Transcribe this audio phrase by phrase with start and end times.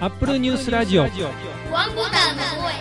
[0.00, 1.12] アップルニュースラジオワン
[1.94, 2.72] ボタンの声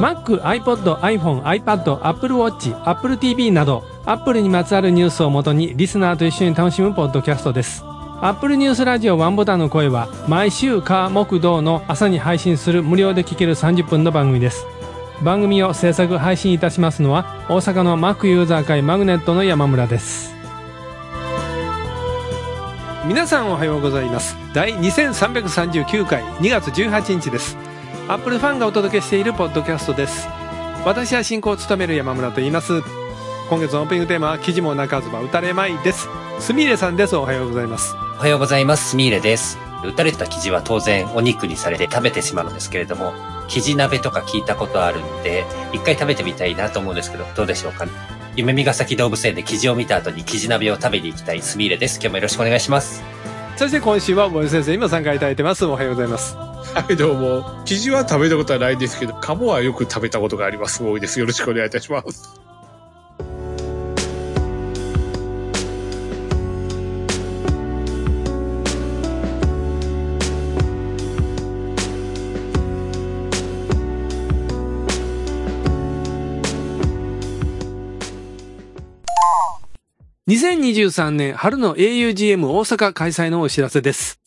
[0.00, 7.82] Mac、iPod、iPhone、iPad、Apple Watch、Apple TV など Apple にまつわるニュースをもとにリスナーと一緒に楽しむポッドキャストです。
[8.22, 14.66] アップルニュースラジオワンボタンの声は毎週火木土の朝に配信する無料で聴ける30分の番組です
[15.22, 20.34] 番組を制作配信いたしますのは大阪の Mac ユーザー会マグネットの山村です。
[23.06, 24.36] 皆さんおはようございます。
[24.54, 27.56] 第2339回2月18日です。
[28.08, 30.28] アップルファンがお届けしているポッドキャストです。
[30.84, 32.82] 私は進行を務める山村と言います。
[33.48, 36.08] 今月のオープニングテーマは記事も泣かずば打たれまいです。
[36.38, 37.16] すみれさんです。
[37.16, 37.94] おはようございます。
[37.94, 38.96] おはようございます。
[38.96, 39.69] ミーレです。
[39.84, 43.12] 打たれた生地は当然お肉にされて食べてしまうんですけれども、
[43.48, 47.86] 生地鍋とか聞いたことあるんで、一回食べてみたいなと思うんですけど、どうでしょうか？
[48.36, 51.96] 夢見ヶ崎動物園で生地を見た後に生地鍋を食べに行きたいスミーレです。
[51.96, 53.02] 今日もよろしくお願いします。
[53.56, 57.62] そして今週は森先生にも参加いただいてますおはようございますはい、どうも。
[57.66, 60.82] 生地は食べたことはないですけど、鴨はよく食べたことがあります。
[60.82, 61.20] 多いです。
[61.20, 62.39] よろしくお願いいたします。
[80.30, 84.20] 2023年春の augm 大阪開催のお知らせです。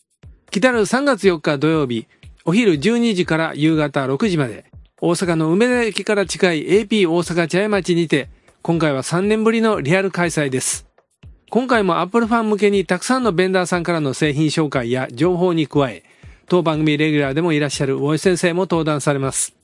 [0.51, 2.07] 来たる3月4日土曜日、
[2.43, 4.65] お昼12時から夕方6時まで、
[4.99, 8.27] 大阪の梅田駅から近い AP 大阪茶屋町にて、
[8.63, 10.85] 今回は3年ぶりのリアル開催です。
[11.49, 16.03] 今回も Apple ファン向けにたくさんのベンダーさんからの製品紹介や情報に加え、
[16.49, 19.55] 当番組レギュラーでもいらっしゃる大井先生も登壇されます。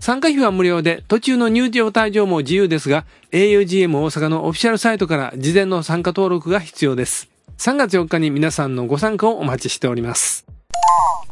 [0.00, 7.28] 参加費は無料で、途中の入場退場も自由ですが、augm 大阪のオフィシャルサイトから事前の参加登録が必要です。
[7.58, 10.46] 3月4日に皆さんのご参加をお待ちしております。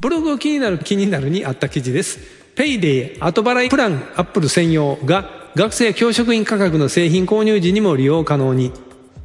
[0.01, 2.19] ブログを気になる気になるにあった記事です。
[2.57, 8.73] ペイディあと払いプランアップル専用が学生教職員価格の製品購入時にも利用可能に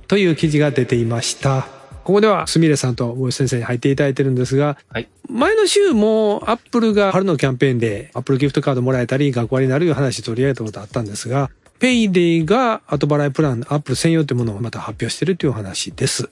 [0.08, 1.81] という記事が出ていました。
[2.03, 5.07] ここではすみれさんと大石先生に入っていただいてるんですが、はい。
[5.29, 16.29] 前の週もアップルが春のキャンペーンでアップルギフトカードもらえたり学割になるいう話取り上げたことあったんですが、ペイデイが後払いプランアップル専用というものをまた発表しているという話です。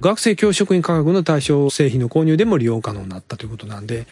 [0.00, 4.06] 学生教職員価格の対象製品の購入でも利用可能になったということなんで、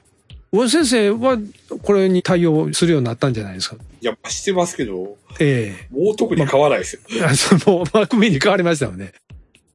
[0.52, 1.38] 大石先生は
[1.82, 3.76] これに対応するようになったんじゃないですか？
[4.00, 7.02] やっぱしてますけど、えもう特に買わないですよ。
[7.20, 9.12] えあその、マークミに変わりましたよね。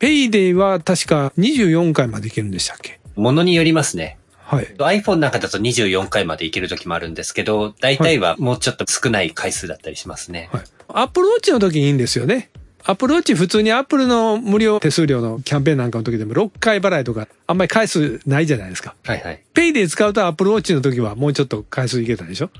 [0.05, 2.99] ペイデイは確か24回までいけるんでしたっけ？
[3.15, 4.19] ものによりますね。
[4.37, 4.65] はい。
[4.77, 10.47] iPhone なんかだと24回までいける時もあるんですけど、大体はもうちょっと少ない回数だったりしますね。
[10.51, 10.63] はい。
[10.89, 12.51] アップルウォッチの時にいいんですよね。
[12.83, 18.93] アップルウォッチ普通にアップルの無料手数料のキャンペーンなんかの時でも6回払いとかあんまり回数ないじゃないですか。
[19.03, 19.41] はいはい。
[19.55, 22.51] ペイディで使うとアップルウォッチの時はもうちょっと回数いけたでしょ？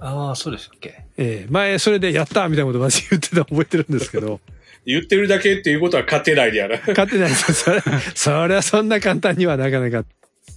[0.00, 1.04] ああ、そうでしたっけ？
[1.16, 4.40] ええ前それでやったーみたいなこと私言ってたの覚えてるんですけど。
[4.88, 6.78] 言ってるだけっていうことは勝てないでやな。
[6.78, 7.34] 買ってないで。
[7.34, 7.82] それ、
[8.14, 10.04] そりゃそんな簡単にはなかなか。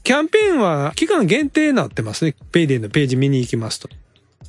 [0.04, 2.34] キャンペーンは期間限定になってますね。
[2.54, 3.90] ペイディのページ見に行きますと。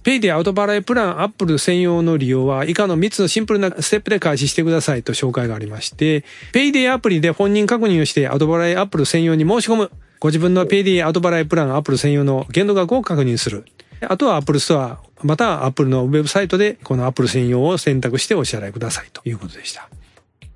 [0.05, 9.91] ペイディあと払いプランアップル専用の利用は以下の3つのシンプルなステップで開始してくださいと紹介がありまして、ペイディアプリで本人確認をしてあと払いアップル専用に申し込む。
[10.21, 13.65] ご自分のペイディあと払いプランアップル専用の限度額を確認する。
[14.09, 19.89] あとは Apple Store、または Apple のウェブサイトでこの Apple 専用を選択してお支払いくださいということでした。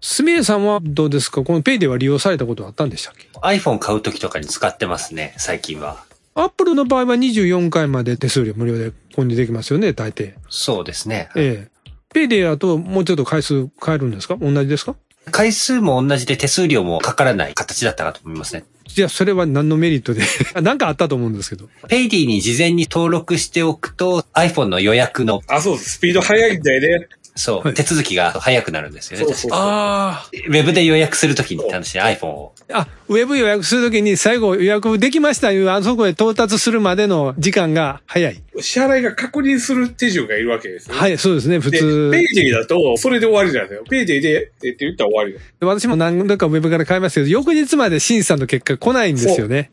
[0.01, 1.43] すみれさんはどうですか？
[1.43, 6.05] このペイディは利用されたことはあったんでしたっけ？iPhone 買う時とかに使ってますね、最近は。
[6.35, 10.35] アップルの場合は24回まで手数料無料で購入できますよね、大抵。
[10.51, 11.29] そうですね。
[11.35, 11.91] ええ。
[12.13, 14.37] ペイディやともうちょっと回数変えるんですか？
[14.37, 14.95] 同じですか？
[15.31, 18.65] 回数も同じで手数料もかからない形だったかと思いますね。
[18.87, 20.23] じゃあそれは何のメリットで？
[20.63, 21.69] なんかあったと思うんですけど。
[21.89, 25.91] ペイディに事前に登録しておくと iPhone の予約の、あ、そうです。
[25.97, 27.09] スピード速いんだよね。
[27.37, 29.25] そう、はい手続きが早くなるんですよね。
[29.27, 29.61] そうそうそう。
[29.61, 32.53] あウェブで予約するときに楽しい iPhone を。
[32.73, 32.81] あ。
[32.81, 38.43] あ、ウェブ予約するときに最後予約できましたいうあそこへ到達するまでの時間が早い。
[38.61, 40.97] 支払いが確認する手順がいるわけですよ。
[40.97, 42.11] はい、そうですね、普で、通。
[42.11, 43.85] ペイディだと、それで終わりなんだよ。
[43.89, 45.45] ペイディで、って言ったら終わりだよ。
[45.61, 49.71] 私も何度かウェブから買いましたけど、翌日まで審査の結果来ないんですよね。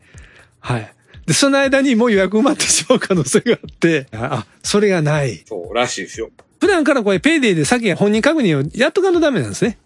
[0.60, 0.94] はい。
[1.26, 5.42] で、その間にもう予約埋まってしまう可能性があって、あ、それがない。
[5.46, 6.30] そう、らしいですよ。
[6.64, 9.76] 普段からこれペイディで先本人確認をやっとかんとダメなんですね。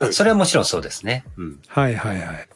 [0.00, 1.24] はいそれはもちろんそうですね。
[1.36, 1.60] うん。
[1.68, 2.48] はいはいはい。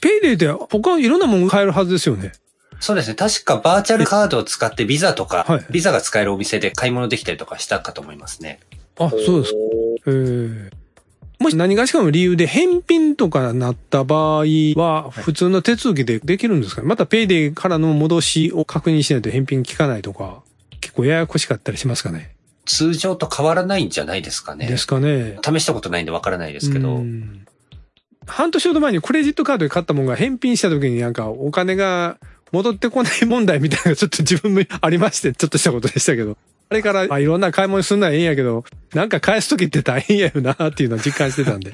[0.00, 2.32] ペイディって他いろんなもの買えるはずですよね。
[2.80, 3.14] そうですね。
[3.14, 8.58] 確かバーチャルカードを使ってビザとか、はいビザが使えるお店で買い物できたりとかしたかと思いますね。
[8.98, 9.58] あ、そうですか。
[10.06, 10.70] えー
[11.38, 14.44] もし何がしかの理由で返品とかなった場合
[14.76, 20.42] は、普通の手続きでできるんですかねまたペイディからの戻しを確認しないと返品効かないとか、
[20.80, 22.31] 結構ややこしかったりしますかね
[22.64, 24.66] 通常と変わらないんじゃないですかね。
[24.66, 25.38] ですかね。
[25.44, 26.96] 試したことないんでわからないですけど。
[26.96, 27.46] うん
[28.26, 32.18] 半年ほど前にクレジットカードで買ったものが返品した時になんかお金が
[32.52, 36.36] 戻ってこない問題みたいなのがちょっと自分もありまして、ちょっとしたことでしたけど。
[36.68, 38.64] あれから、あいろんな買い物するのはええんやけど、
[38.94, 41.72] なんか返す時って大変やよなっていうのを実感してたんで。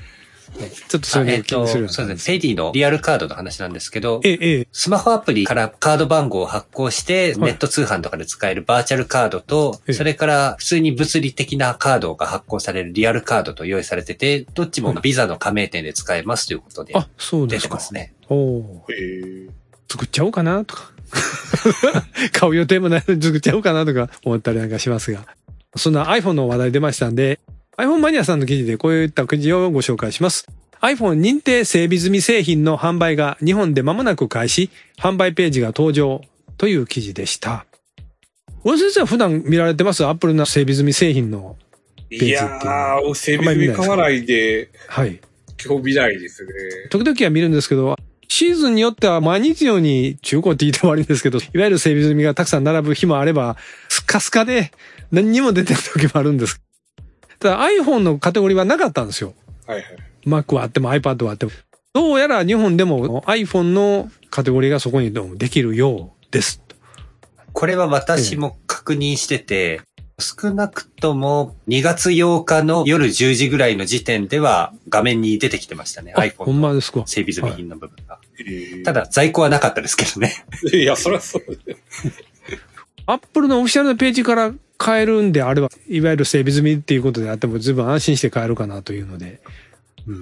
[0.59, 2.39] ね ちょっとそういうのをあえっと、そうですね。
[2.39, 17.81] ペイディのリアルカードの話なんですけど、ええ、ええ、スマホアプリからカード番号を発行して、はいネット通販とかで使えるバーチャルカードと、ええそれから普通に物理的なカードが発行されるリアルカードと用意されてて、どっちもビザの加盟店で使えますということであ、そうですか出てま。
[17.81, 18.15] すね。
[18.29, 19.51] おおーへえ。
[19.91, 20.91] 作っちゃおうかなとか。
[22.33, 25.27] 買う予定もないのに作っちゃおうかなとか思ったりなんかしますが。
[25.77, 27.41] そんな iPhone の話題出ましたんで、
[27.79, 30.49] iPhone マニアさんの記事でこういった記事をご紹介します。
[30.81, 36.23] iPhone 認定整備済み製品の販売が日本で間もなく開始、販売ページが登場
[36.57, 37.67] という記事でした。
[38.65, 41.57] 大先生は普段見られてます ?Apple の整備済み製品の。
[42.11, 45.21] いやー、整備済み買わないで、はい。
[45.57, 46.51] 基本見ないですね。
[46.91, 47.95] 時々は見るんですけど、
[48.27, 53.57] シーズンによっては毎日のように中古って言っても悪いんですけど、いわゆる整備済みがたくさん並ぶ日もあれば、
[53.89, 54.73] スカスカで
[55.13, 56.61] 何にも出てる時もあるんです。
[57.39, 59.35] ただ iPhone のカテゴリーはなかったんですよ。
[59.67, 59.87] はいはい。
[60.27, 61.53] Mac はあっても iPad はあっても。
[61.95, 66.63] どうやら日本でも iPhone のカテゴリーがそこにできるようです。
[67.53, 69.81] これは私も確認してて、
[70.21, 76.13] 少なくとも2月8日の夜10時ぐらいの時点では画面に出てきてましたね。
[76.17, 77.05] iPhone んまのですか。
[77.07, 78.19] 整備済み品の部分が。
[78.35, 80.45] へえた、だ在庫はなかったですけどね。
[80.73, 82.25] いや、そりゃそうです。
[83.07, 89.41] Apple のオフィシャルなページから買えるんであれば、いわゆる整備済みっていうことであっても十分安心して買えるかなというので、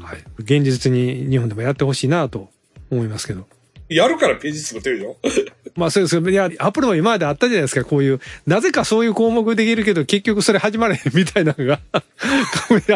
[0.03, 0.25] はい。
[0.39, 2.49] 現実に日本でもやってほしいなと
[2.91, 3.47] 思いますけど。
[3.89, 5.17] やるからページ作ってるよ。
[5.77, 11.99] まあそうですいや、アップルも今まであったじゃないですか、こういう、なぜかそういう項目できるけど、結局それ始まれへんみたいなのが、 あ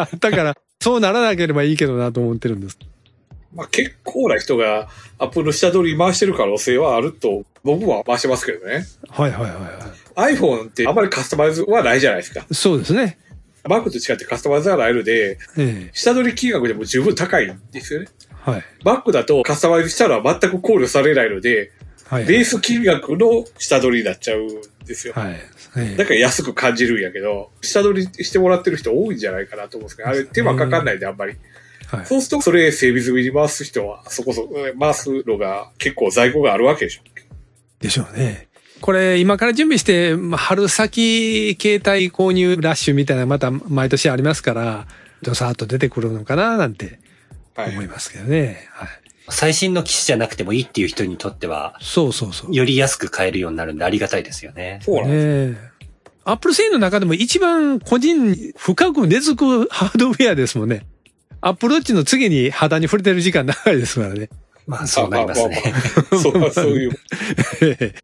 [0.03, 2.77] ったから、そうならなければいいけどなと思ってるんです。
[3.53, 8.85] まあ結構な人がアップルの下取り回してる可能性はあると、僕は回してますけどね。
[9.09, 12.45] はいはいはいは iPhone ってあんまりカスタマイズはないじゃないですか。
[12.49, 12.53] い。
[12.53, 13.17] そうですね。
[13.63, 18.07] Mac と違ってカスタマイズはないので、ええ下取り金額でも十分高いんですよね。
[18.41, 18.63] はい。
[18.83, 21.71] Mac だとカスタマイズしたのは全く考慮されないので、
[22.07, 22.25] はい。
[22.25, 25.13] ベース金額の下取りになっちゃうんですよ。
[25.15, 25.39] はい。
[25.77, 31.33] えだから安く感じるんやけど、下取りしてもらってる人多いんじゃないかなと思うんですけど、あれ手間かかんないんであんまり。
[31.33, 32.05] えはい。
[32.05, 37.01] そうすると、それ整備済みに回す人は、そこそこ、回すのが結構在庫があるわけでしょ。
[37.79, 38.47] でしょうね。
[38.81, 44.87] これ、今から準備して、まあ春先携帯購入ラッシュみたいな、また毎年ありますから、
[45.21, 46.99] ドサーッと出てくるのかな、なんて
[47.55, 47.71] はい。
[47.71, 48.67] 思いますけどね。
[48.71, 48.89] はい。
[49.29, 52.53] 最新の機種じゃなくてもいいっていう人にとっては、そうそうそう。
[52.53, 54.79] より安く買えるようになるんでありがたいですよね。
[54.83, 55.51] そうなんです。
[55.51, 55.71] ねえ。
[56.23, 60.85] アップル製品の中でも一番個人に深く根付くハードウェアですもんね。
[61.41, 64.29] アップルウォッチの次に肌に触れてる時間長いですからね。
[64.67, 65.63] まあそうなりますね。
[66.11, 66.91] そう、そういう。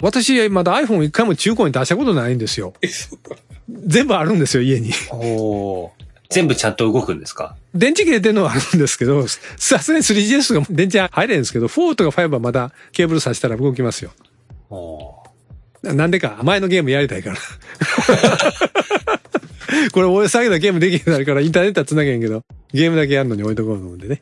[0.00, 2.72] 私、まだ iPhone 一回も中古に出したことないんですよ。
[3.86, 4.90] 全部あるんですよ、家に。
[5.10, 5.90] おー
[6.30, 7.56] 全部ちゃんと動くんですか？
[7.74, 14.12] 電池切れてるのはあるんですけど、さすがに 3GS が電池入れんですけど、4とか5はまだケーブル挿したら動きますよ。
[14.70, 15.14] お
[15.82, 17.36] なんでか、前のゲームやりたいから。
[19.92, 24.20] これ俺下げたゲームできるようになるからインターネットは繋げへんけど、ゲームだけやるのに置いとこうと思うんでね。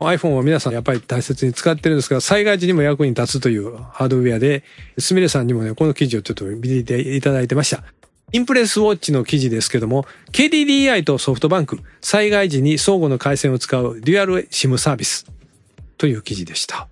[0.00, 4.62] iPhone は皆さんやっぱり大切に使ってるんですが、災害時にも役に立つというハードウェアで、
[4.98, 7.82] すみれさんにもね、この記事をちょっと見ていただいてました。
[8.30, 15.26] インプレスウォッチの記事ですけども、KDDI とソフトバンク、災害時に相互の回線を使うデュアル SIM サービス
[15.96, 16.88] という記事でした。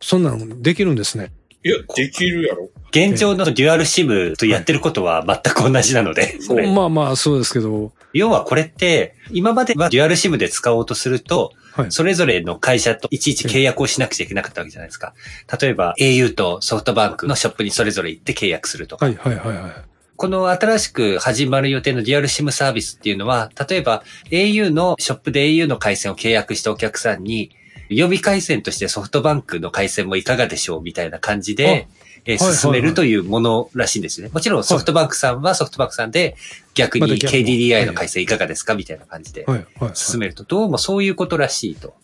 [0.00, 1.32] そんなのできるんですね。
[1.64, 2.68] いや、できるやろ。
[2.90, 6.38] 現状のデュアルシムとやってることは全く同じなので、
[6.74, 11.92] まあまあそうですけど、要はこれって、今まではデュアルシムで使おうとすると、はい。
[11.92, 15.14] それぞれの会社といちいち契約をしなくちゃいけなかったわけじゃないですか。
[15.60, 19.04] 例えば au とソフトバンクのショップにそれぞれ行って契約するとか。
[19.04, 19.72] はいはいはいはい。
[20.16, 27.50] この新しく始まる予定のデュアルシムサービスっていうのは、例えば au のショップで au の回線を契約したお客さんに、
[27.90, 31.86] 予備回線としてソフトバンクの回線もいかがでしょうみたいな感じで、
[32.26, 34.32] え進めるというものらしいんですよね。
[34.34, 36.36] もちろんソフトバンクさんはソフトバンクさんで
[36.74, 39.90] 逆に KDDI の回線いかがですかみたいな感じではいはい、はい。
[39.94, 41.94] 進めると、どうもそういうことらしいと。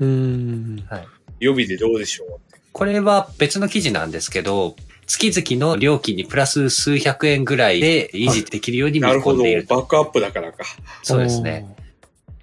[0.00, 0.84] うーん。
[1.40, 2.40] 予備でどうでしょう？
[2.72, 9.38] これは別の記事なんですけど、月々の料金にプラス数百円ぐらいで維持できるように見なるほど。
[9.38, 9.66] 込んでいる。
[9.68, 10.64] バックアップだからか。
[11.02, 11.66] そうですね。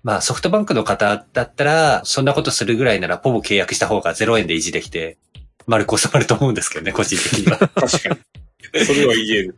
[0.04, 5.18] まあソフトバンクの方だったら、そんなことするぐらいならポボ契約した方が0円で維持できて、
[5.67, 7.57] 丸く収まると思うんですけどね、個人的には。
[7.75, 8.17] 確か
[8.75, 8.86] に。
[8.86, 9.55] それは言える。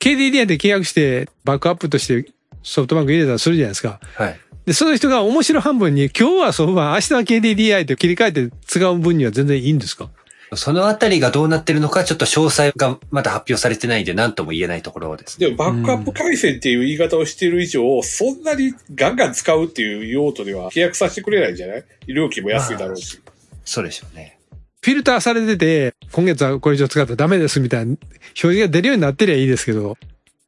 [0.00, 2.26] KDDI で契約してバックアップとして
[2.62, 4.00] ソフトバンク入れたらするじゃないですか。
[4.14, 4.40] はい。
[4.66, 10.10] で、その人が面白半分に今日はソフトバンク、明日は KDDI と切り替えて使う分には全然いいんですか？
[10.54, 15.46] そのあたりがどうなってるのか、ちょっと詳細がまだ発表されてないんで、何とも言えないところですね。
[15.46, 23.18] でも、バックアップ回線っていう言い方をしている以上、そんなにガンガン使うっていう用途では契約させてくれないんじゃない料金も安いだろうし。
[23.64, 24.36] そうでしょうね。
[24.84, 29.96] フィルターされてて、今月はこれ以上使ったらダメですみたいな表示が出るようになってりゃいいですけど、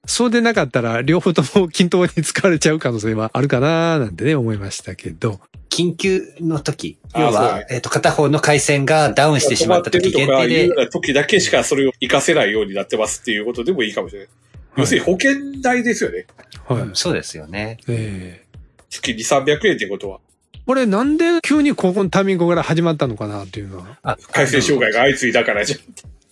[0.06, 5.40] そうでなかったら両方とも均等に使われちゃう可能性はあるかななんてね思いましたけど。
[5.70, 14.28] 緊急の時、あ要はえっ、と、片方の回線がダウンしてしまった時限定でるとかいう時だけしかそれを活かせないようになってますっていうことでもいいかもしれない。
[14.76, 16.26] 要するに保険代ですよね。
[16.66, 16.90] はい。
[16.94, 17.78] そうですよね。
[17.88, 18.44] ええ
[18.90, 20.20] 月に300円ってことは。
[20.66, 23.99] これなんで急にここのタイミングから始まったのかなっていうのは。
[24.02, 25.78] あ回線障害が相次いだからじ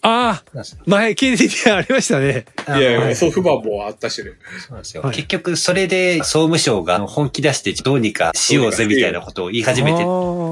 [0.05, 2.45] ああ、前 KDDI ありましたね。
[2.67, 2.79] ゃん。
[2.81, 4.33] いやいや、あのそう不満もあったしね。
[4.59, 5.03] そうなんですよ。
[5.05, 10.05] はい結局、それで総務省が本気出してどうにかしようぜみたいなことを言い始めて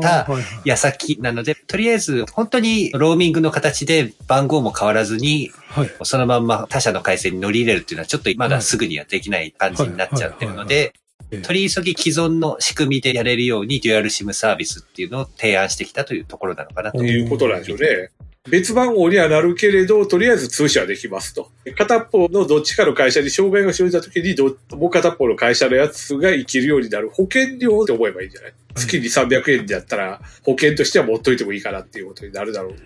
[0.03, 0.29] た
[0.65, 5.91] 矢先なので、とりあえず本当にローミングの形で番号も変わらずに、はい。
[6.05, 11.00] そのまんま他社の回線に乗り入れるっていうのはちょっとまだすぐにはできない感じになっちゃってるので、ええ
[11.43, 18.11] 取り急ぎ既存の仕組みでやれるようにデュアルシムサービスっていうのを提案してきたというところなのかなということなんでしょうね。
[18.49, 21.51] 別番号にはなるけれど、とりあえず通信はできますと。
[21.77, 28.55] 片方のどっちかの会社に障害が生じた時にど、もう片方の会社のやつが生きるようになる保険料って思えばいいんじゃない？
[28.75, 32.77] 月に300円だったら保険としては持っといてもいいかなっていうことになるだろう。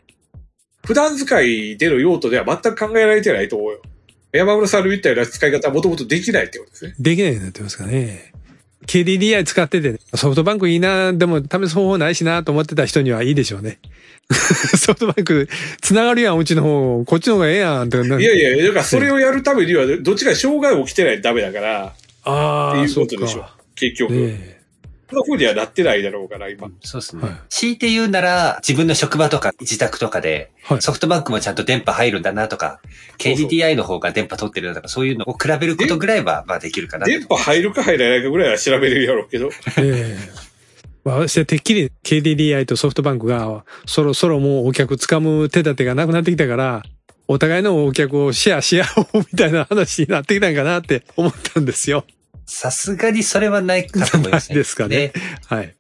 [0.85, 3.83] 普段使いでの用途では全く考えられてないと思うよ。
[4.39, 6.95] 山村さんの言ったような使い方はもともとできないってことですね。
[6.99, 8.33] できないようになってますかね。
[8.87, 13.79] KDDI 使ってて、ソフトバンクいいな、でも試す方法ないしなと思ってた人にはいいでしょうね。
[14.77, 15.49] ソフトバンク、
[15.81, 18.19] 繋がるやん、うちの方、こっちの方がええやんってな。
[18.19, 23.57] いやいや、だからそれをやるためには、どっちかに障害起きてないとダメだから、ああ、っていうことでしょか。
[23.77, 24.15] 結局。
[24.15, 24.54] え
[25.15, 26.69] そんな風にはなってないだろうから、今。
[26.83, 27.23] そうですね。
[27.23, 32.81] はい強いて言うなら、自分の職場とか自宅とかで、はいソフトバンクもちゃんと電波入るんだなとか、
[33.19, 37.11] KDDI の方が電波取ってるなとか、そういうのを比べることぐらいは、まあできるかなと。
[37.11, 39.51] 電波入るか入らないかぐらいは調べれるやろうけど。
[39.79, 40.55] えええ
[41.05, 46.83] まあ、私はてっきり KDDI とソフトバンクがそろそろもうお客掴む手立てがなくなってきたから、
[47.29, 52.05] お互いのお客をシェアし合おうみたいな話になってきたんかなって思ったんですよ。
[52.47, 54.57] さすがにそれはないかと思いますね。
[54.57, 55.13] ですかねで
[55.47, 55.75] はい。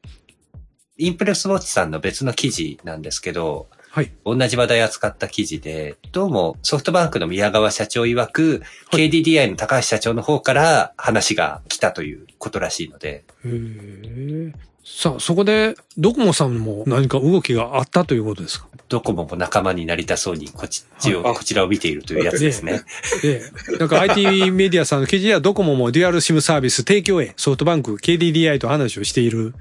[0.97, 4.13] インプレスウォッチさんの別の記事なんですけど、はい。
[4.25, 14.53] 同じ話題扱った記事で、どうもソフトバンクの宮川社長曰く、KDDI の高橋社長の方から話が来たということらしいので、へえ。
[14.87, 18.69] さあ、そこで、ドコモさんも何か動きがあったということですか？
[18.91, 22.83] ドコモも仲間になりたそうにこっちを、はいこちらを見ているというやつですね。
[23.25, 23.41] え
[23.73, 23.77] え。
[23.79, 29.55] なんか IT メディアさんの記事ではドコモもデュアルシムサービス提供へソフトバンク KDDI と話をしている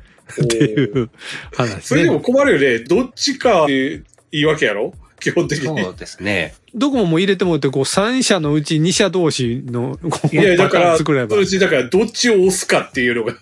[0.43, 1.09] っていう
[1.55, 2.21] 話ですそれでもね。
[2.21, 2.83] 困るよね。
[2.83, 4.03] どっちかで
[4.33, 4.93] いいわけやろ？
[5.21, 5.81] 基本的に。
[5.83, 6.53] そうですね。
[6.75, 11.45] ドコモも入れてもって、こう3社のうち2社同士の、こういや、だから、そのう。
[11.45, 13.33] ちだから、どっちを押すかっていうのが。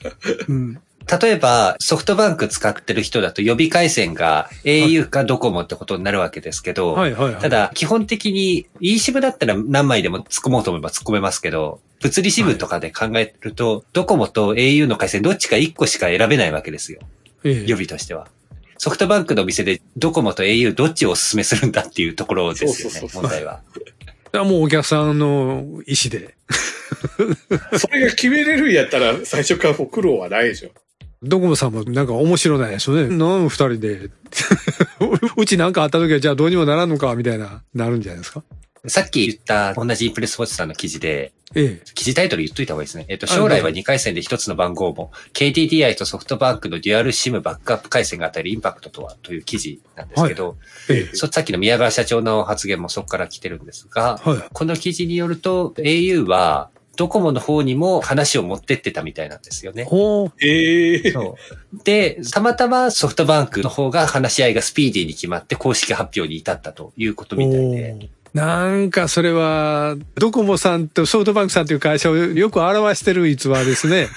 [0.47, 0.79] うん
[1.21, 7.41] 例えば、ソフトバンク使ってる人だと予備回線が au かドコモってことになるわけですけど、はいはいはい。
[7.41, 16.99] ただ、基本的に eSIM だったら何枚でも突っ込もうと思えば突っ込めますけど、物理 SIM とかで考えると、ドコモと au の回線どっちか1個しか選べないわけですよ。
[17.43, 18.27] ええ予備としては。
[18.77, 23.61] ソフトバンクの店でドコモと au どっちをお勧めするんだっていうところですよねそうそう、そう問題は。
[24.33, 26.35] いやもうお客さんの意思で。
[27.77, 30.71] それが決めれるんやったら、最初からもう苦労はないでしょ。
[31.23, 33.15] ドコモさんもなんか面白ないですよね。
[33.15, 34.09] なん二人で。
[35.37, 38.43] うちなんかあった時はじゃあどうにもならんのかみたいな、なるんじゃないですか？
[38.87, 41.91] さっき言った同じインプレスウォッチさんの記事で、ええ。
[41.93, 43.05] 記事タイトル言っといた方がいいですね。
[43.09, 50.57] えっと、あ将来はどうぞ2回戦で1つの番号も、KDDI とソフトバンクのデュアルシムバックアップ回線が与えるインパクトとはという記事なんですけど、
[50.89, 51.15] ええ。
[51.15, 54.43] そさっきの宮川社長の発言もそこから来てるんですが、はい。
[54.51, 59.85] この記事によると au はドコモの方にも話を持ってってたみたいなんですよね。
[59.85, 60.45] ほう。
[60.45, 61.37] ええそ
[61.73, 68.09] うで、たまたまソフトバンクの方が話し合いがスピーディーに決まって公式発表に至ったということみたいで。
[68.33, 74.07] なんかそれは、ドコモさんとソフトバンクさんという会社をよく表してる逸話ですね。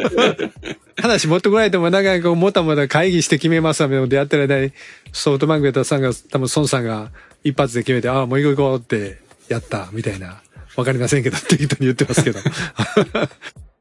[0.96, 4.72] 話持ってこられても、なかなかもたもた会議して決めますみたいなことやってる間に、
[5.12, 7.10] ソフトバンクやったらさんが、多分孫さんが
[7.44, 10.40] 一発で決めて、ああ、もう行こう行こうってやった、みたいな。
[10.76, 12.38] わかりませんけどって人に言ってますけど。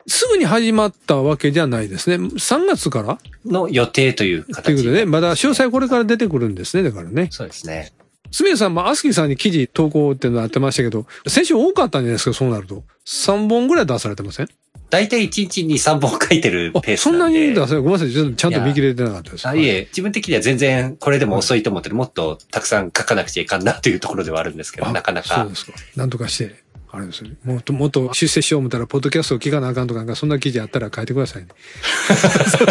[0.08, 2.18] すぐに始まったわけじゃないですね。
[2.18, 3.18] 3月から？
[3.46, 7.28] の予定というという形ことでね、まだ詳細これから出てくるんですね、だからね。
[7.32, 7.92] そうですね。
[8.32, 12.84] すみれさん、まあ、アスキーさんに記事投稿ってなってましたけど、先週多かったんじゃないですか、そうなると。
[13.08, 14.48] 3本ぐらい出されてません？
[14.92, 17.34] 大体1日に3本書いてるあペー、スそんなで。
[17.40, 19.48] なんに出されごめんなさい、ちゃんと見切れてなかったです。
[19.48, 21.96] あいえ、自分的には全然これでも遅いと思ってる。
[21.96, 25.56] もっとたくさん書かなくちゃいかんなというところではあるんですけど、あなかなかそうで。
[25.56, 25.74] すか。
[25.96, 26.64] なんとかして、
[26.96, 27.36] あれですよね。
[27.44, 31.50] もっともっと出世しよう思ったら、ポッドキャストを聞かなあかんとか、なんかそんな記事あったら書いてくださいね。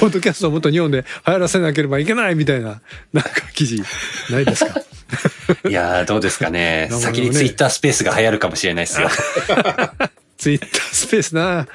[0.00, 2.80] ポッドキャストをもっと日本で流行らせなければいけないみたいな、
[3.12, 3.82] なんか記事
[4.30, 4.80] ないですか？
[5.68, 6.88] いやー、どうですかね。
[6.92, 9.08] ね先にツイッタースペースが流行るかもしれないですよ。
[10.38, 11.66] ツイッタースペースな。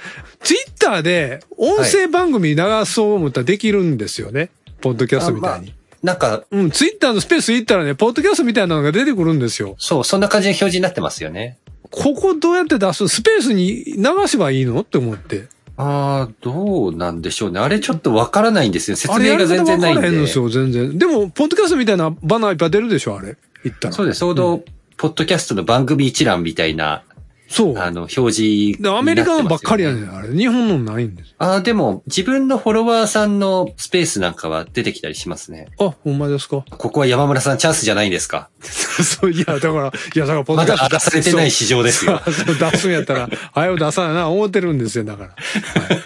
[0.43, 4.49] ツイッターで音声番組流そう思ったらできるんですよね。
[4.81, 5.73] ポッドキャストみたいに。
[6.03, 9.75] なんか、うん、ツイッターのスペース行ったらね、ポッドキャストみたいなのが出てくるんですよ。
[9.79, 11.57] そう、そんな感じの表示になってますよね。
[11.89, 15.47] ここどうやって出すスペースに流せばいいのって思って。
[15.77, 17.59] ああ、どうなんでしょうね。
[17.59, 18.97] あれちょっとわからないんですよ。
[18.97, 20.01] 説明が全然ないんで。
[20.01, 20.97] からへんのですよ、全然。
[20.97, 23.37] でも、ポッドキャストみたいなバナーいっぱい出るでしょ、あれ。
[23.63, 23.93] 言ったら。
[23.93, 24.19] そうです。
[24.19, 24.63] ちょうど、
[24.97, 27.03] ポッドキャストの番組一覧みたいな、
[27.49, 27.77] そう。
[27.77, 30.01] あの、表示アメリカのばっかりやね。
[30.01, 30.29] ねん、あれ。
[30.29, 31.33] 日本のないんです。
[31.37, 35.67] ああ、でも、自分のフォロワーさんのスペースなんかは出てきたりしますね。
[35.79, 36.63] あ、ほんまですか？
[36.69, 38.49] ここは山村さんチャンスじゃないんですか？
[38.61, 42.21] そう、いや、だから、いや、だから、ポッドまキャストだ明かされてない市場ですよ。
[42.59, 45.29] 出すんやったら、あれを出さないな、思ってるんですよ、だから。
[45.29, 45.35] は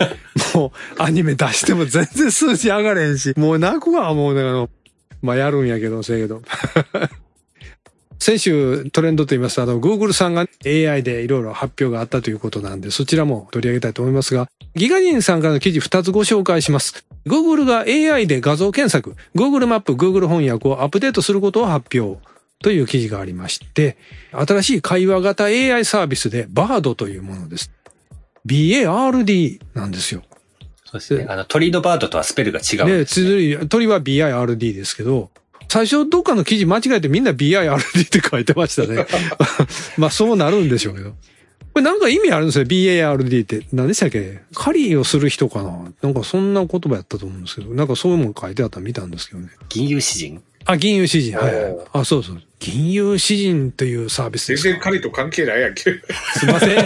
[0.07, 0.21] い
[0.53, 4.67] もう、アニメ出しても全然数字上がれへんし、もう泣くわ、もう、だから、
[5.21, 6.41] まあ、やるんやけど、せやけど。
[8.21, 17.03] 先週トレンドと言いますと、あの、Google さんが AI でいろいろ発表があったということなんで、そちらも取り上げたいと思いますが、ギガ人さんからの記事2つご紹介します。
[17.25, 22.21] Google が AI で画像検索、Google マップ、Google 翻訳をアップデートすることを発表。
[22.61, 23.97] という記事がありまして、
[24.31, 27.71] 新しい会話型 AI サービスで BARD というものです。
[28.45, 30.21] BARD なんですよ。
[30.85, 31.25] そうですね。
[31.27, 33.25] あの、鳥のバードとはスペルが違うんで、です、ね。
[33.25, 35.31] 綴り、鳥は BIRD ですけど、
[35.71, 39.05] 最初どっかの記事間違えてみんな BIRD って書いてましたね。
[39.97, 41.11] まあそうなるんでしょうけど。
[41.11, 41.15] こ
[41.77, 42.65] れなんか意味あるんですよ。
[42.65, 43.65] BARD って。
[43.71, 44.41] 何でしたっけ？
[44.53, 45.93] 狩りをする人かな？
[46.01, 49.47] なんかそんな言葉やったと思うんですけど、なんかそういうもの書いてあったの見たんですけどね。
[49.69, 50.41] 銀融詩人？
[50.65, 51.37] あ、銀融詩人。
[51.37, 51.87] はいはいお。
[51.93, 52.41] あ、そうそう。
[52.59, 54.69] 銀融詩人というサービスですか？
[54.71, 55.83] 全然狩りと関係ないやんけ。
[55.83, 55.89] す
[56.45, 56.71] いません。
[56.71, 56.81] いや、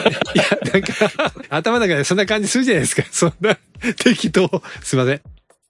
[0.71, 3.03] なんか、頭の中でそんな感じするじゃないですか。
[3.11, 3.57] そんな、
[3.97, 4.61] 適当。
[4.83, 5.21] すいません。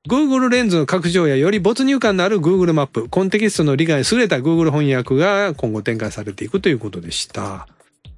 [0.07, 7.67] Google レンズの拡張やより没入感のある Google マップ、コンテキストの理解に優れた Google 翻訳が今後展開されていくということでした。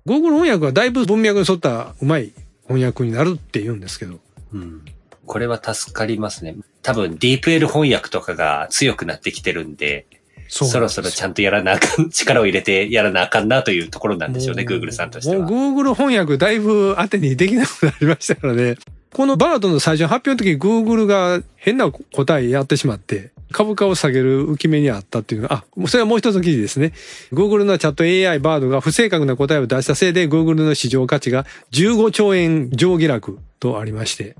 [0.05, 2.33] Google 翻訳はだいぶ文脈に沿ったうまい
[2.67, 4.19] 翻訳になるって言うんですけど。
[4.53, 4.81] うん。
[5.25, 6.55] これは助かりますね。
[6.81, 10.05] 多分、DeepL 翻訳とかが強くなってきてるんで、
[10.49, 15.45] そろそろちゃんとやらなあかん、力を入れてやらなあかんなというところなんでしょうね、も Google さんとしては。
[15.45, 18.75] もう Google 翻訳だいぶ当てにできなくなりましたからね。
[19.17, 26.93] このバードの最初の発表の時 Google が変な答えやってしまって、株価を下げる浮き目にあったっていうのが、あ、それはもう一つの記事ですね。
[27.33, 34.35] Google のチャット AI バードが不正確な答えを出したせいで Google の市場価値が15兆円上下落とありまして。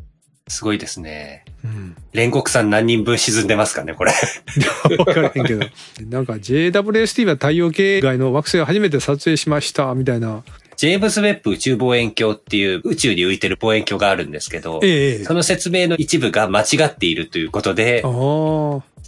[0.48, 1.44] すごいですね。
[1.66, 1.96] うん。
[2.14, 4.14] 煉獄さん何人分沈んでますかね、これ。
[5.00, 5.66] わからへんけど。
[6.08, 10.44] なんか JWST は太陽系外の惑星を初めて撮影しました、みたいな。
[10.78, 15.24] ジェームズ・ウェッブ宇宙望遠鏡っていう宇宙に浮いてる望遠鏡があるんですけど、ええ。
[15.24, 18.02] その説明の一部が間違っているということで。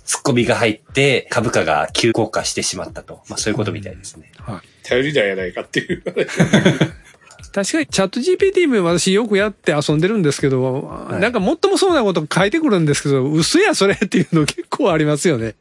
[0.10, 3.22] ツッコミが入って株価が急降下してしまったと。
[3.30, 4.32] まあそういうことみたいですね。
[4.40, 4.88] はい。
[4.88, 6.02] 頼りないやないかっていう。
[7.54, 15.54] 確かにチャット GPT も私よくやって遊んでるんですけど、いなんかもっともそうなこと書いてくるんですけど、嘘やそれっていうの結構ありますよね。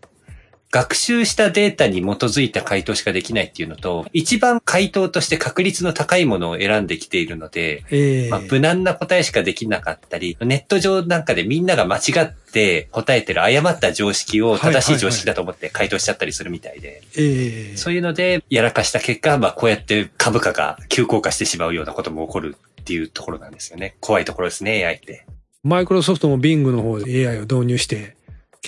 [0.71, 23.97] 学習したデータに基づいた回答しかできないっていうのと、一番回答として確率の高いものを選んできているので、ええまあ、無難な答えしかできなかったり、ネット上なんかでみんなが間違って答えてる誤った常識を正しい常識だと思って回答しちゃったりするみたいで、ええそういうのでやらかした結果、まあこうやって株価が急降下してしまうようなことも起こるっていうところなんですよね。
[24.01, 25.25] 怖いところですね、AI って。
[25.65, 28.18] マイクロソフトも Bing の方で AI を導入して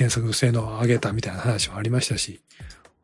[0.01, 2.41] 検索性能を上げたみたいな話もありましたし。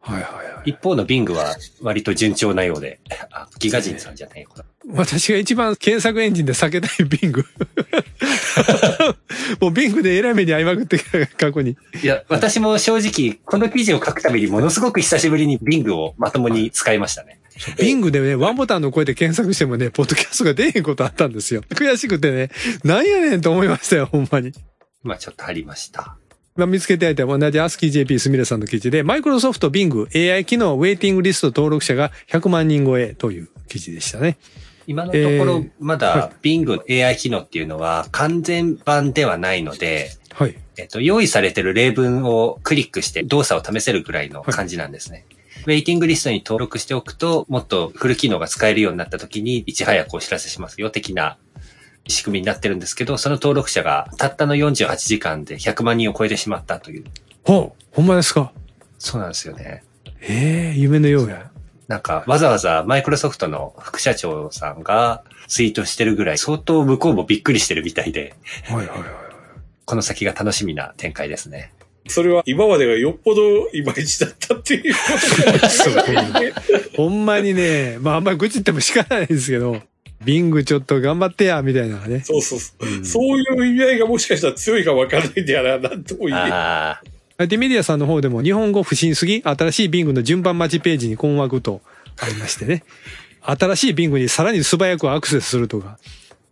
[0.01, 0.71] はいはいはい。
[0.71, 4.65] 一方の Bing は割と順調なようで、あ、ギガ人さんじゃないよ、これ。
[4.95, 7.37] 私が一番検索エンジンで避けたい Bing。
[9.61, 10.99] もう Bing で偉い目に遭いまくって
[11.37, 11.77] 過去に。
[12.03, 17.41] いや、私も正直、この記事を書くためにものすごく久しぶりに Bing をまともに使いましたね。
[17.79, 21.61] ビングでね、ワンボタンの声で検索してもね、ポッドキャストが出へんことあったんですよ。
[21.69, 22.51] 悔しくてね、
[22.85, 24.53] なんやねんと思いましたよ、ほんまに。
[25.03, 26.17] まあちょっとありました。
[26.57, 34.39] まあ、見つけていた同じアスキー JP すみれさんの記事で、マイクロソフト Bing AI 機能ウェイティングリスト登録者が100万人超えという記事でしたね。
[34.87, 40.57] 今のとこえろー、まだ Bing AI 機能っていうのは完全版ではないので、はい。
[40.79, 45.25] えっと、用意されてる例文をクリックして動作を試せるぐらいの感じなんですね。
[45.67, 51.39] ウェイティングリストに登録しておくと、もっとフル機能が使えるようになった時に、いち早くお知らせしますよ、的な
[52.09, 57.05] 仕組みになってるんですけど、その登録者がたったの48時間で100万人を超えてしまったという。
[57.45, 58.53] ほう、ほんまですか？
[58.99, 59.83] そうなんですよね。
[60.21, 61.51] ええ夢のようや。
[61.89, 68.35] なんか、わざわざマイクロソフトの副社長さんがツイートしてるぐらい、相当向こうもびっくりしてるみたいで、
[68.69, 68.99] はいはいはい。
[69.85, 71.73] この先が楽しみな展開ですね。
[72.09, 73.43] それは今までがよっぽど
[73.73, 74.95] いまいちだったっていう
[76.97, 79.81] ほんまにね、まああんまり愚痴っても仕方ないですけど、
[80.25, 82.21] ビングちょっと頑張ってや、みたいなね。
[82.25, 82.87] そうそうそう。
[82.87, 86.51] うんそういう意味合いがもしかしたら強いか分からないんだよな、なんとも言えない。
[86.51, 87.03] ああ、
[87.39, 91.83] IT メディアさんの方でも日本語不審すぎ、新しいビングの順番待ちページに困惑と
[92.19, 92.85] ありましてね。
[93.43, 95.99] 新しいビングにさらに素早くアクセスするとか。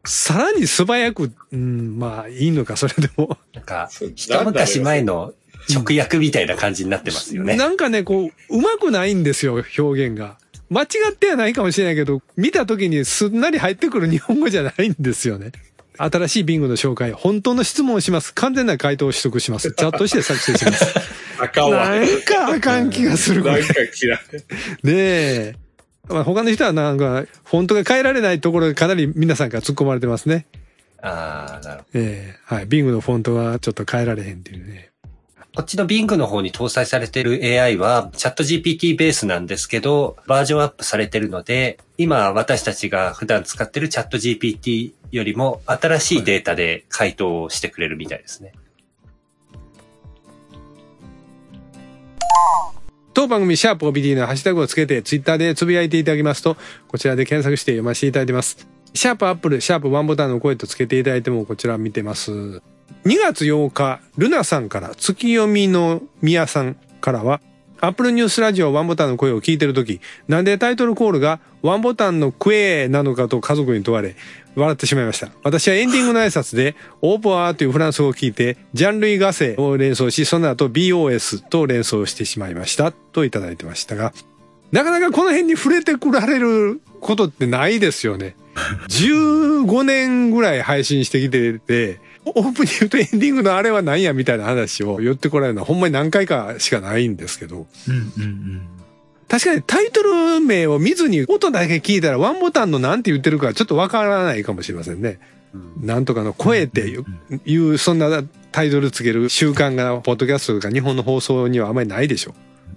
[0.06, 3.38] さらに素早く、うん、まあいいのか、それでも。
[3.54, 5.32] なんかそう、一昔前の
[5.72, 7.56] 直訳みたいな感じになってますよね。
[7.56, 10.36] なんかね、こう、うまくないんですよ、表現が。
[10.74, 15.52] 間違ってはないかもしれないけど、見た時にすんなり入ってくる日本語じゃないんですよね。
[15.96, 18.34] 新しいビングの紹介、本当の質問をします。
[18.34, 19.70] 完全な回答を取得します。
[19.70, 20.84] チャットして作成します。
[21.40, 21.88] あかんわ。
[21.88, 23.60] なんかあかん気がする、なん。
[23.60, 23.68] か
[24.02, 24.18] 嫌い。
[24.82, 25.54] ねえ。
[26.08, 30.46] まあ、他の人はなんか、フォントが変えられないところでかなり皆さんから突っ込まれてますね。
[31.00, 32.00] ああ、なるほど。
[32.00, 32.66] ええはい。
[32.66, 34.90] ビングのフォントはちょっと変えられへんっていうね。
[35.56, 48.52] こっちの Bing の方に搭載されている AI はチャット GPT ベースなんですけど、バージョンアップされてるので、今私たちが普段使ってるチャット GPT よりも新しいデータで回答をしてくれるみたいですね。
[53.12, 56.56] 当番組、シャープ OBD のハッシュタグをつけて、ツイッターでつぶやいていただきますと、
[56.88, 58.66] こちらで検索して読ませていただいてます。
[58.92, 62.60] シャープアップル、シャープワンボタンの声とつけていただいても、こちら見てます。
[63.04, 67.40] 2月8日、ルナさんから、月読みの宮さんからは、
[67.80, 74.16] アップルニュースラジオワンボタンの声を聞いてるとき、なんでタイトルコールがワンボタンのクエーなのかと家族に問われ、
[74.56, 75.28] 笑ってしまいました。
[75.42, 82.92] 私はエンディングの挨拶で、オーポアーというフランス語を聞いて、ジャンルイガセを連想し、その後 BOS と連想してしまいました。
[82.92, 84.14] といただいてましたが、
[84.72, 88.34] なかなかこの辺に触れてくられることってないですよね。
[88.88, 98.68] 15年ぐらい配信してきてて、オープニングとエンディングのあれは何やみたいな話を言ってこられるのはほんまに何回かしかないんですけど、うんうんうん。
[99.28, 105.18] 確かにタイトル名を見ずに音だけ聞いたらワンボタンのなんて言ってるかちょっとわからないかもしれませんね。
[105.80, 106.80] なんとかの声って
[107.44, 112.34] いうそんなタイトルつける習慣が、ポッドキャストとか日本の放送にはあまりないでしょ。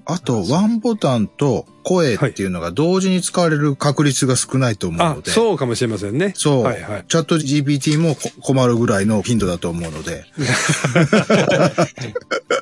[0.10, 5.32] あと、ワンボタンと声っていうのが同時に使われる確率が少ないと思うあの、で。
[5.32, 6.32] そうかもしれませんね。
[6.36, 6.64] そう。
[6.64, 7.06] はいはい。
[7.10, 10.24] チャット GPT もこ困るぐらいの頻度だと思うので。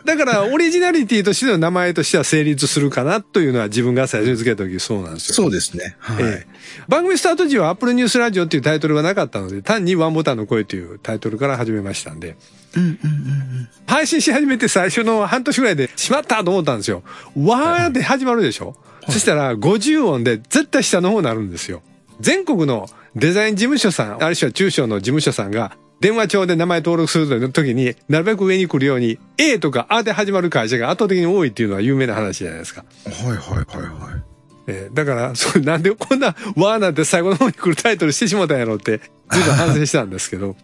[0.05, 5.35] だから、オリジナリティとしての名前としては成立するかなというのは自分が最初につけた時そうなんですよ。
[5.35, 5.95] そうですね。
[5.99, 6.23] はい。
[6.23, 6.54] ええ
[6.87, 12.35] 番組スタート時は Apple News Radio っていうタイトルがなかったので、単にワンボタンの声というタイトルから始めましたんで、
[12.75, 13.69] うんうんうんうん。
[13.87, 17.03] 配信し始めて最初の半年ぐらいで、しまったと思ったんですよ。
[17.37, 18.75] わーで始まるでしょ、
[19.09, 21.81] そしたら50音で絶対下の方になるんですよ。
[22.19, 32.83] 全国のデザイン事務所さん、あるいは中小の事務所さんが、電話帳で名前登録する時に、なるべく上に来るように、A とか A で始まる会社が圧倒的に多いっていうのは有名な話じゃないですか。
[33.05, 34.34] はいはいはいはい。
[34.67, 38.99] えーだから、 それなんでこんな、わーなんて最後の方に来るタイトルしてしもたんやろって、
[39.31, 40.55] ずいぶん反省したんですけど、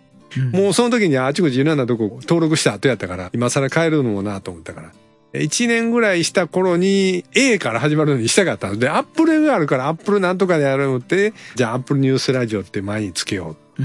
[0.51, 4.91] もうその時にあちこちいろんなとこ登録した後やったから、今更変えるのもなと思ったから。
[5.33, 13.83] 1年ぐらいした頃に A から始まるのにしたかったので、アップルがあるからアップルなんとかでやるのって、じゃあアップルニュースラジオって前につけよう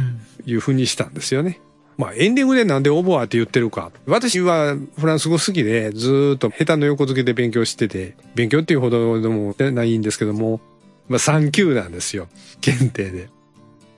[0.50, 1.60] いうふうにしたんですよね。
[1.96, 3.90] まあエンディングでなんでオボアって言ってるか。
[4.06, 10.60] 私はフランス語好きでずーっと下手の横付けで勉強してて、勉強っていうほどでもないんですけども、
[11.08, 12.28] まあ3級なんですよ。
[12.60, 13.28] 限定で。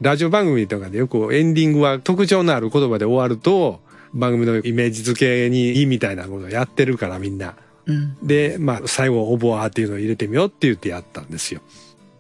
[0.01, 3.81] ラジオ番組とかでよくエンディングは特徴のある言葉で終わると、
[4.15, 7.57] 番組のイメージ付けにいいみたいなことをやってるからみんな。
[7.87, 8.17] うん。
[8.25, 11.61] で、まあ最後オボアっていうのを入れてみようって言ってやったんですよ。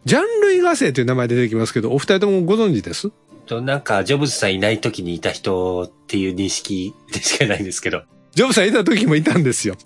[0.04, 3.10] ジャンルイガセという名前出てきますけど、お二人ともご存知です？
[3.48, 8.02] と、なんか、ジョブズさんいない時にいた人っていう認識でしかないんですけど。
[8.34, 9.76] ジョブさんいた時もいたんですよ。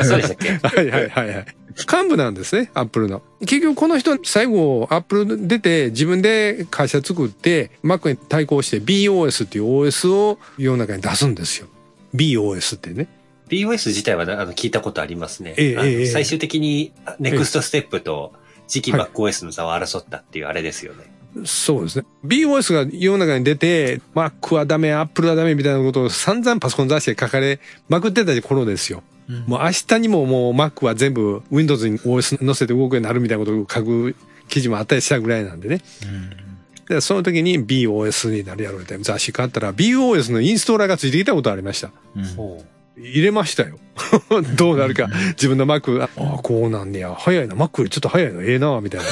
[0.00, 0.48] あ そうでしたっけ？
[0.68, 1.46] はいはいはいはい。
[1.92, 3.22] 幹部なんですね、アップルの。
[3.40, 11.66] 結局この人、最後、アップル出て自分で会社作って、Mac に対抗して BOS っていう OS を世の中に出すんですよ。
[12.14, 13.08] BOS ってね。
[13.48, 15.54] BOS 自体はあの聞いたことありますね。
[15.56, 18.32] ええ最終的にネクストステップと
[18.66, 21.04] 次期 MacOS の差を争ったっていうあれですよね。
[21.44, 22.04] そうですね。
[22.24, 29.02] BOS が世の中に出て、Mac はダメ、Apple はダメみたいなことを散々パソコン雑誌で書かれまくってた頃ですよ。
[29.28, 34.14] うん、もう明日にももう Mac は全部 Windows に OS 載せて動くようになるみたいなことを書く
[34.48, 35.80] 記事もあったりしたぐらいなんでね。
[36.04, 41.90] うん、でその時に BOS になるやろうって雑誌買ったら BOS のインストーラーがついてきたことありました。
[42.16, 43.78] うん入れましたよ。
[44.56, 45.08] どうなるか。
[45.30, 47.12] 自分の Mac、ああ、こうなんねや。
[47.12, 47.56] 早いな。
[47.56, 48.42] Mac よりちょっと早いの。
[48.42, 49.06] ええな、みたいな。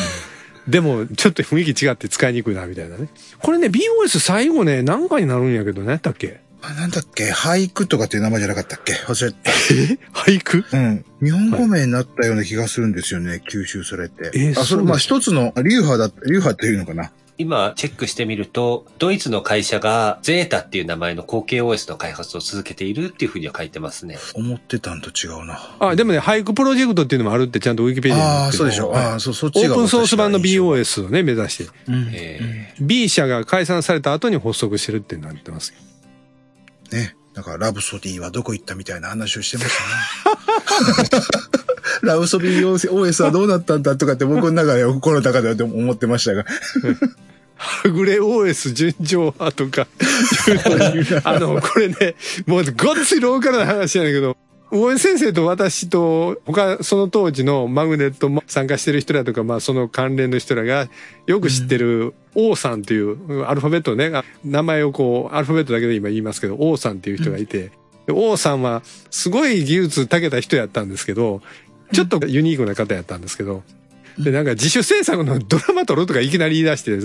[0.69, 3.09] でも、ちょっと雰囲気違って使いにくいな、みたいなね。
[3.41, 6.41] これね、BOS 最後ね、何回になるんやけど、何やったっけ？
[6.63, 7.33] あ、なんだっけ？
[7.33, 8.93] 俳句とかっていう名前じゃなかったっけ？
[8.93, 9.51] 忘れた。
[9.51, 10.65] え 俳句？
[10.73, 11.05] うん。
[11.21, 14.31] 日本語名になったような気がするんですよね、はい、吸収されて。
[14.35, 17.11] えー、あ、それ、まあ一つの流派だ、流派っていうのかな。
[17.43, 24.17] 今チェックしてみると、ドイツの会社がゼータっていう名前の後継 OS の開発を続けているっていうふうには書いてますね。
[24.35, 25.59] 思ってたんと違うな。
[25.81, 28.95] あ、でもね、俳句プロジェクトっていうのもあるってちゃんとウィキペディアにああ、そうでしょう。
[28.95, 29.75] ああ、そ、そっちが。
[29.75, 31.71] オープンソース版の BOS をね、目指して。
[31.89, 35.75] うん、えー、B 社が解散された後に発足してるってなってます
[36.93, 37.17] ね。
[37.35, 39.71] なんか、ラブソディはどこ行ったみたいな話をしてまし
[41.03, 41.23] たね。
[42.03, 46.45] ラブソディ OS はどうなったんだとかって僕の中で心の中では思ってましたが。
[47.63, 49.87] はぐれ OS 純情派とか、
[51.25, 54.37] あの、これね、もうごっついローカルな話なんだけど、
[54.73, 60.89] 大江先生と私と、他、その当時のマグネット参加してる人らとか、まあその関連の人らが
[61.27, 64.11] よく知ってる王さんというアルファベットね、
[64.45, 67.71] 名前をこう、アルファベットだけで今言いますけど、王さんっていう人がいて、
[68.11, 71.43] 王さんはすごい技術長けた人やったんですけど、
[71.93, 73.63] ちょっとユニークな方やったんですけど、
[74.19, 76.99] で、なんか自主制作のドラマ撮るとかいきなり言い出して、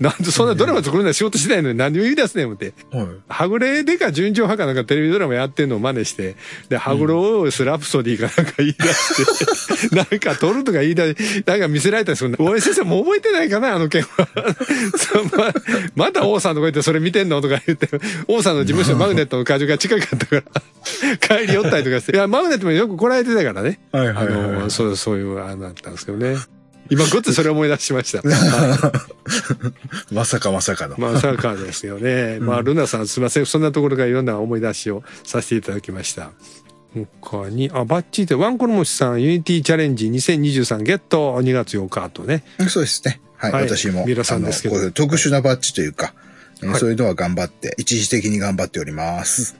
[0.00, 2.74] なんでそんなドラマ作るのは仕事しないのに何を言い出すねん思って。
[2.90, 6.36] はい、はぐれでか純情派かなんかテレビドラマやってんのを真似して、
[6.68, 14.28] で、はぐろをスラプソディかなんか言い出して、なんか撮るとか言い出し、 なんか見せられたりする大江先生も覚えてないかなあの件は。
[15.96, 17.88] ままた王さんとか言ってそれ見てんのとか言って、
[18.28, 20.42] 王さんの事務所マグネットの会場が近かったから、
[21.38, 23.80] 帰り寄ったりとかして、いや、マグネットもよく来られてたからね。
[23.92, 26.36] はいはいはい、はい、あの、そう、そういう、あの、だったんですけどね。
[26.90, 28.22] 今ごっつそれ思い出しました。
[30.12, 30.96] まさかまさかの。
[30.98, 32.38] まさかですよね。
[32.40, 33.46] まあ、ルナさんすいません。
[33.46, 36.32] そんなところからいろんな思い出しをさせていただきました。
[37.20, 42.44] 他に、あ、バッチってワンコロモシさん、ユニティチャレンジ2023ゲット2月8日とね。
[42.68, 43.20] そうですね。
[43.36, 43.52] はい。
[43.52, 44.04] はい、私も。
[44.06, 44.90] ミラさんですけど。
[44.92, 46.14] 特殊なバッジというか、
[46.62, 49.56] はい、そういうのは頑張って、一時的に頑張っております。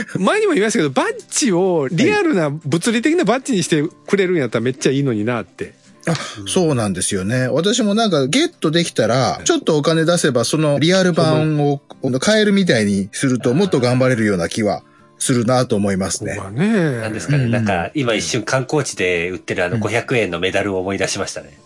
[0.18, 5.74] 前にも言いましたけど、バッジをリアルな物理的なバッジにしてくれるんやったらめっちゃいいのになって。
[6.06, 6.14] あ、
[6.46, 7.48] そうなんですよね。
[7.48, 11.80] 私もなんかゲットできたら、ちょっとお金出せばそのリアル版を
[12.20, 14.82] 買えるみたいにするともっと頑張れるような気は
[15.18, 16.36] するなと思いますね。
[16.36, 17.00] まあね。
[17.00, 17.46] なんですかね。
[17.46, 21.58] なんか今一瞬観光地で売ってるあの500円のメダルを思い出しましたね。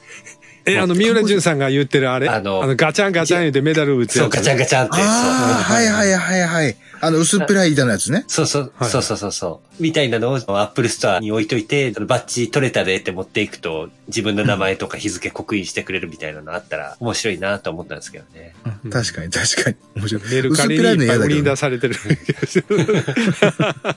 [0.64, 2.29] え、あの、三浦淳さんが言ってるあれ？
[2.29, 4.25] あの、あのガチャンガチャン言ってメダル打つやつ。
[4.25, 4.92] そう、ガチャンガチャンって。
[5.01, 6.77] ああ、はいはいはいはい。
[7.01, 8.25] あの、薄っぺらい板のやつね。
[8.29, 9.83] そうそう、そうそうそうそう。
[9.83, 18.55] みたいなのをアップルストアに置いといて、バッジ取れたでって持っていくと、自分の名前とか日付刻印してくれるみたいなのあったら、面白いなと思ったんですけどね。
[18.90, 19.77] 確かに確かに。
[19.96, 20.22] 面白い。
[20.31, 21.96] メルカリにいっぱい出されてる。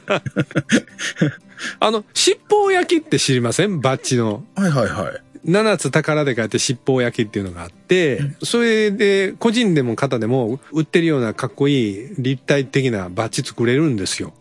[1.79, 3.79] あの、尻尾焼きって知りません？
[3.81, 4.43] バッジの。
[4.55, 5.21] はいはいはい。
[5.45, 14.33] 七つ宝で書いて七宝焼きっていうのがあって、それで個人でも方でも売ってるようなかっこいい立体的なバッジ作れるんですよ。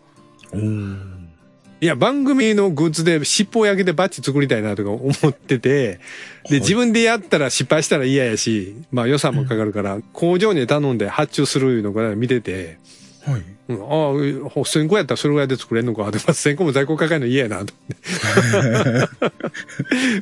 [1.81, 5.99] いや、番組のグッズで尻尾焼きでバッジ作りたいなとか思ってて、
[6.49, 12.79] で、自分でやったら失敗したら嫌やし、まあ予算もかかるから、工場に頼んで発注するのが見てて、
[13.25, 13.54] はい。
[13.67, 16.11] うん、ああ、1000個やったらそれぐらいで作れんのか。
[16.11, 17.73] でも1000個も在庫抱えるの嫌やな、と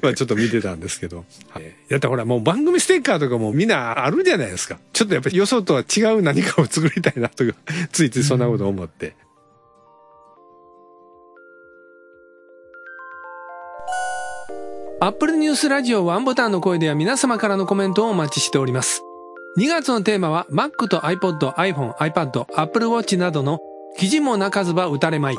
[0.02, 1.26] まあちょっと見てたんですけど。
[1.50, 1.64] はい。
[1.90, 4.80] やったらほらもう番組ステッカーとかもみんなあるじゃないですか。
[4.94, 7.54] ちょっとやっぱり予想とは違う何かを作りたいなとか、
[7.92, 9.16] ついついそんなこと思って。
[15.02, 19.02] アップルニュースラジオワンボタンの声では皆様からのコメントをお待ちしております。
[19.56, 23.60] 2月のテーマは Mac と iPod、iPhone、iPad、Apple Watch などの
[23.98, 25.38] 記事も泣かずば打たれまい。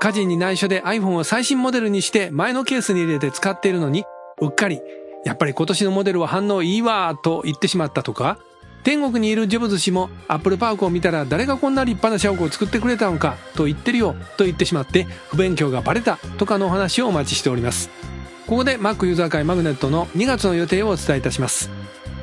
[0.00, 4.04] 家事に内緒で iPhone を最新モデルにして前のケースに入れて使っているのに、
[4.40, 4.80] うっかり、
[5.24, 8.38] やっぱり今年のモデルは反応いいわーと言ってしまったとか、
[8.84, 17.90] 天国にいるジョブズ氏もアップルパークを見たら誰がこんな立派な社屋を作ってくれたのかと言ってるよと言ってしまって不勉強がバレたとかのお話をお待ちしております。
[18.46, 21.81] ここで Mac ユーザー会マグネットの2月の予定をお伝えいたします。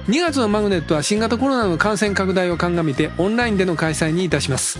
[0.10, 4.80] 2月のマグネットは新型コロナの感染拡大を鑑みてオンラインでの開催にいたします。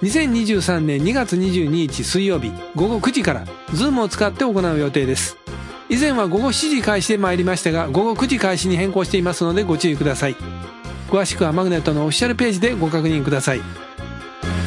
[0.00, 5.36] 2023年2月22日水曜日午後9時から Zoom を使って行う予定です。
[5.88, 10.36] 以前は午後7時開始で参りましたが午後9時開始に変更していますのでご注意ください。
[11.10, 13.60] 詳しくはマグネットのオフィシャルページでご確認ください。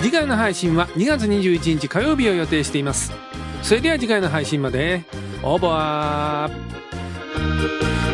[0.02, 3.14] 次回の配信は2月21日火曜日を予定しています。
[3.64, 5.06] それでは次回の配信まで。
[5.44, 8.07] オーバー。